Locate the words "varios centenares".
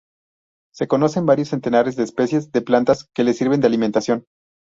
1.27-1.95